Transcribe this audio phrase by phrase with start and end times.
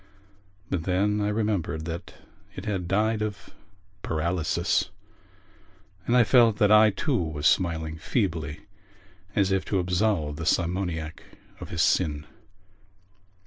[0.71, 2.15] But then I remembered that
[2.55, 3.51] it had died of
[4.01, 4.89] paralysis
[6.07, 8.61] and I felt that I too was smiling feebly
[9.35, 11.21] as if to absolve the simoniac
[11.59, 12.25] of his sin.